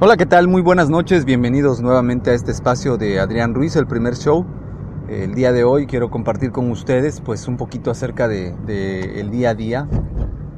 [0.00, 0.46] Hola, ¿qué tal?
[0.46, 4.46] Muy buenas noches, bienvenidos nuevamente a este espacio de Adrián Ruiz, el primer show.
[5.08, 9.32] El día de hoy quiero compartir con ustedes pues un poquito acerca de, de el
[9.32, 9.88] día a día,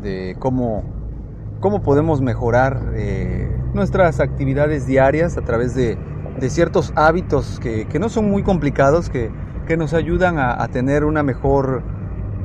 [0.00, 0.84] de cómo,
[1.58, 5.98] cómo podemos mejorar eh, nuestras actividades diarias a través de,
[6.38, 9.32] de ciertos hábitos que, que, no son muy complicados, que,
[9.66, 11.82] que nos ayudan a, a, tener una mejor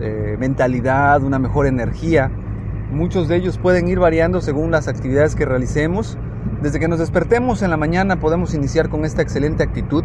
[0.01, 2.31] eh, mentalidad, una mejor energía.
[2.89, 6.17] Muchos de ellos pueden ir variando según las actividades que realicemos.
[6.61, 10.03] Desde que nos despertemos en la mañana podemos iniciar con esta excelente actitud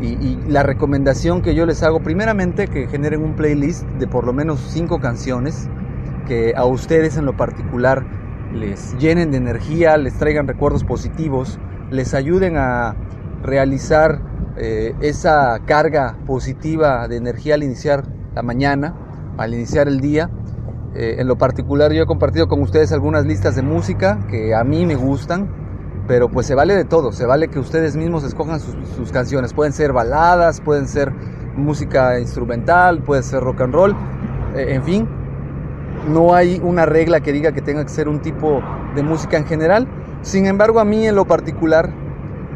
[0.00, 4.24] y, y, la recomendación que yo les hago primeramente que generen un playlist de por
[4.24, 5.68] lo menos cinco canciones
[6.26, 8.06] que a ustedes en lo particular
[8.54, 11.58] les llenen de energía, les traigan recuerdos positivos,
[11.90, 12.96] les ayuden a
[13.42, 14.20] realizar
[14.56, 18.04] eh, esa carga positiva de energía al iniciar
[18.34, 18.94] la mañana,
[19.38, 20.30] al iniciar el día.
[20.94, 24.64] Eh, en lo particular yo he compartido con ustedes algunas listas de música que a
[24.64, 25.48] mí me gustan,
[26.10, 29.54] pero pues se vale de todo, se vale que ustedes mismos escojan sus, canciones.
[29.54, 31.12] Pueden ser baladas, pueden ser
[31.54, 33.96] música instrumental, puede ser rock and roll,
[34.56, 35.08] eh, en fin.
[36.08, 38.60] No hay una regla que diga que tenga que ser un tipo
[38.96, 39.86] de música en general.
[40.22, 41.90] Sin embargo, a mí en lo particular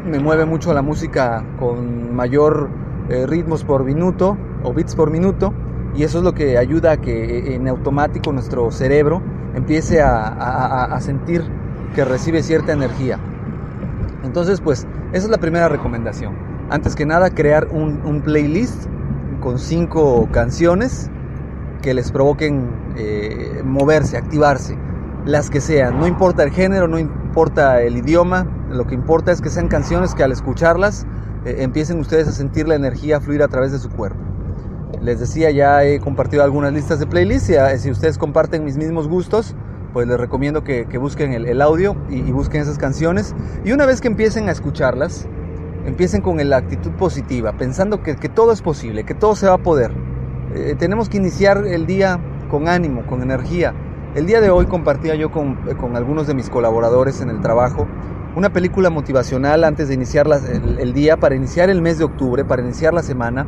[0.05, 2.67] me mueve mucho la música con mayor
[3.07, 5.53] eh, ritmos por minuto o bits por minuto
[5.95, 9.21] y eso es lo que ayuda a que en automático nuestro cerebro
[9.55, 11.41] empiece a sentir
[11.95, 13.17] que recibe cierta energía.
[14.25, 16.35] Entonces, pues, esa es la primera recomendación.
[16.69, 18.85] Antes que nada, crear un, playlist
[19.39, 21.09] con cinco canciones
[21.81, 24.77] que les provoquen eh, moverse, activarse,
[25.25, 25.99] las que sean.
[25.99, 30.15] No importa el género, no importa el idioma, lo que importa es que sean canciones
[30.15, 31.05] que al escucharlas
[31.45, 34.19] eh, empiecen ustedes a sentir la energía fluir a través de su cuerpo.
[35.01, 39.07] Les decía, ya he compartido algunas listas de playlists y si ustedes comparten mis mismos
[39.07, 39.55] gustos,
[39.95, 43.33] pues les recomiendo que, que busquen el, audio y, busquen esas canciones.
[43.63, 45.25] Y una vez que empiecen a escucharlas,
[45.85, 49.57] empiecen con la actitud positiva, pensando que, todo es posible, que todo se va a
[49.57, 49.93] poder.
[50.53, 52.19] Eh, tenemos que iniciar el día
[52.51, 53.73] con ánimo, con energía.
[54.15, 57.87] El día de hoy compartía yo con, con algunos de mis colaboradores en el trabajo
[58.35, 62.61] una película motivacional antes de iniciar el, día, para iniciar el mes de octubre, para
[62.61, 63.47] iniciar la semana,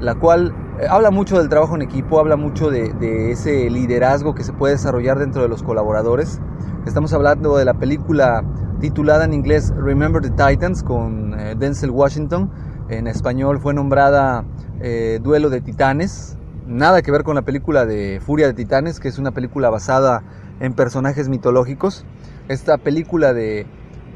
[0.00, 4.34] la cual eh, habla mucho del trabajo en equipo, habla mucho de, de, ese liderazgo
[4.34, 6.40] que se puede desarrollar dentro de los colaboradores.
[6.86, 8.44] Estamos hablando de la película
[8.80, 12.50] titulada en inglés Remember the Titans con eh, Denzel Washington.
[12.88, 14.44] En español fue nombrada
[14.80, 16.36] eh, Duelo de Titanes.
[16.66, 20.22] Nada que ver con la película de Furia de Titanes, que es una película basada
[20.60, 22.04] en personajes mitológicos.
[22.48, 23.66] Esta película de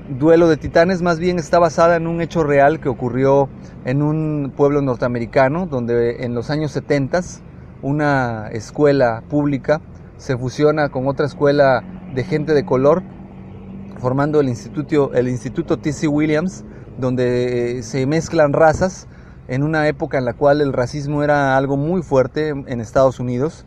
[0.09, 3.51] Duelo de Titanes más bien está basada en un hecho real que ocurrió
[3.85, 7.21] en un pueblo norteamericano donde en los años 70
[7.83, 9.83] una escuela pública
[10.17, 11.85] se fusiona con otra escuela
[12.15, 13.03] de gente de color
[13.99, 16.09] formando el instituto, el instituto T.C.
[16.09, 16.65] Williams
[16.97, 19.09] donde se mezclan razas
[19.47, 23.67] en una época en la cual el racismo era algo muy fuerte en Estados Unidos,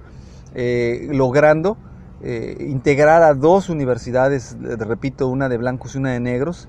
[0.56, 1.78] eh, logrando
[2.24, 6.68] eh, integrar a dos universidades, repito, una de blancos y una de negros.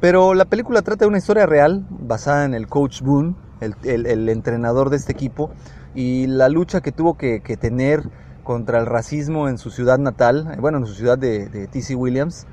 [0.00, 4.90] Pero la película trata de una historia real basada en el coach Boone, el, entrenador
[4.90, 5.50] de este equipo,
[5.94, 8.02] y la lucha que tuvo que, tener
[8.44, 11.94] contra el racismo en su ciudad natal, bueno, en su ciudad de, de T.C.
[11.94, 12.46] Williams.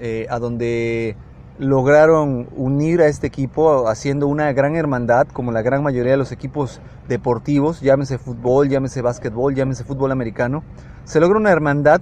[0.00, 1.16] eh, a donde
[1.60, 6.32] lograron unir a este equipo haciendo una gran hermandad, como la gran mayoría de los
[6.32, 10.64] equipos deportivos, llámese fútbol, llámese básquetbol, llámese fútbol americano.
[11.04, 12.00] Se logra una hermandad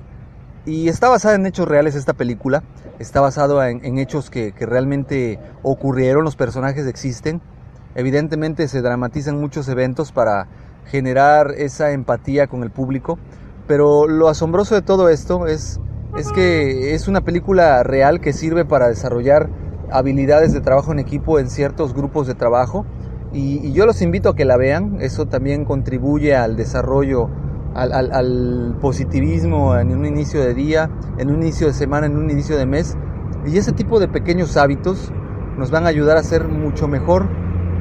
[0.65, 2.63] y está basada en hechos reales esta película,
[3.01, 7.43] está basado en, hechos que, que, realmente ocurrieron, los personajes existen.
[7.97, 10.47] Evidentemente se dramatizan muchos eventos para
[10.85, 13.19] generar esa empatía con el público,
[13.67, 15.81] pero lo asombroso de todo esto es
[16.19, 19.49] es que es una película real que sirve para desarrollar
[19.93, 22.85] habilidades de trabajo en equipo en ciertos grupos de trabajo.
[23.33, 27.29] Y, yo los invito a que la vean, eso también contribuye al desarrollo,
[27.75, 32.57] al, positivismo en un inicio de día, en un inicio de semana, en un inicio
[32.57, 32.97] de mes.
[33.47, 35.13] Y ese tipo de pequeños hábitos
[35.57, 37.29] nos van a ayudar a hacer mucho mejor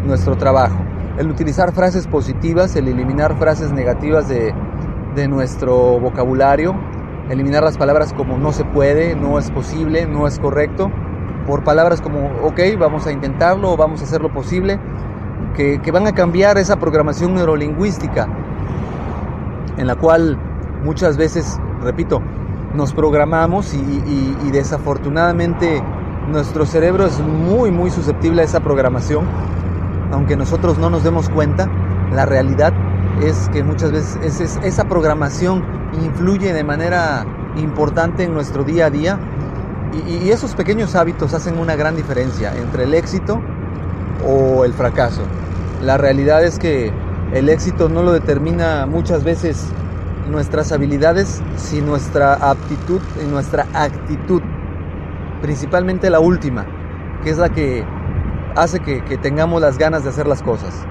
[0.06, 0.78] nuestro trabajo.
[1.18, 4.54] El utilizar frases positivas, el eliminar frases negativas de,
[5.28, 6.75] nuestro vocabulario,
[7.29, 10.91] eliminar las palabras como no se puede, no es posible, no es correcto,
[11.45, 14.79] por palabras como ok, vamos a intentarlo vamos a hacer lo posible,
[15.56, 18.27] que, van a cambiar esa programación neurolingüística
[19.77, 20.38] en la cual
[20.83, 22.21] muchas veces, repito,
[22.74, 24.03] nos programamos y,
[24.45, 25.81] y desafortunadamente
[26.30, 29.25] nuestro cerebro es muy muy susceptible a esa programación,
[30.12, 31.69] aunque nosotros no nos demos cuenta,
[32.12, 32.73] la realidad
[33.22, 35.64] es que muchas veces esa programación
[36.04, 37.25] influye de manera
[37.58, 39.19] importante en nuestro día a día
[40.08, 43.42] y, esos pequeños hábitos hacen una gran diferencia entre el éxito
[44.25, 45.22] o el fracaso.
[45.81, 46.92] La realidad es que
[47.34, 49.68] el éxito no lo determina muchas veces
[50.30, 54.42] nuestras habilidades, sino nuestra aptitud y nuestra actitud.
[55.42, 56.66] Principalmente la última,
[57.24, 57.86] que es la que
[58.56, 60.86] hace que, tengamos las ganas de hacer las cosas.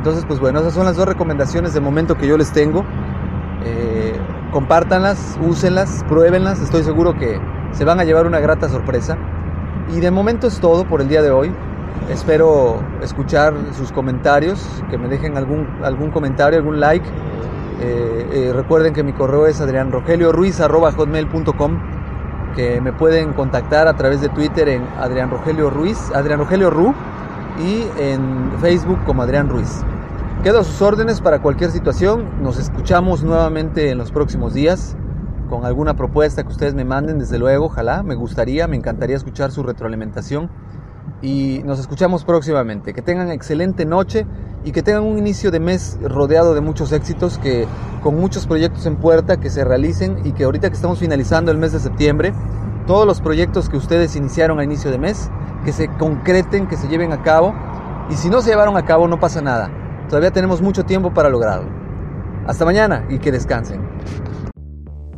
[0.00, 2.86] Entonces, pues bueno, esas son las dos recomendaciones de momento que yo les tengo.
[3.62, 4.18] Eh,
[4.50, 6.58] compártanlas, úsenlas, pruébenlas.
[6.62, 7.38] Estoy seguro que
[7.72, 9.18] se van a llevar una grata sorpresa.
[9.94, 11.52] Y de momento es todo por el día de hoy.
[12.08, 17.06] Espero escuchar sus comentarios, que me dejen algún, algún comentario, algún like.
[17.82, 21.78] Eh, eh, recuerden que mi correo es adrianrogelioruiz.com
[22.56, 26.94] que me pueden contactar a través de Twitter en Adrián Rogelio Ruiz, Adrián Rogelio Ru
[27.58, 29.84] y en Facebook como Adrián Ruiz.
[30.42, 32.42] Quedo a sus órdenes para cualquier situación.
[32.42, 34.96] Nos escuchamos nuevamente en los próximos días
[35.50, 39.52] con alguna propuesta que ustedes me manden, desde luego, ojalá, me gustaría, me encantaría escuchar
[39.52, 40.48] su retroalimentación
[41.20, 42.94] y nos escuchamos próximamente.
[42.94, 44.24] Que tengan excelente noche
[44.64, 47.66] y que tengan un inicio de mes rodeado de muchos éxitos, que
[48.02, 51.58] con muchos proyectos en puerta que se realicen y que ahorita que estamos finalizando el
[51.58, 52.32] mes de septiembre,
[52.86, 55.30] todos los proyectos que ustedes iniciaron a inicio de mes,
[55.66, 57.52] que se concreten, que se lleven a cabo
[58.08, 59.70] y si no se llevaron a cabo no pasa nada
[60.10, 61.68] Todavía tenemos mucho tiempo para lograrlo.
[62.44, 63.80] Hasta mañana y que descansen.